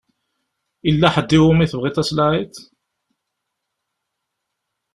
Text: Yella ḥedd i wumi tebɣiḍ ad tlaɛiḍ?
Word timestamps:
Yella 0.85 1.07
ḥedd 1.15 1.31
i 1.37 1.39
wumi 1.43 1.65
tebɣiḍ 1.71 1.95
ad 2.01 2.07
tlaɛiḍ? 2.09 2.55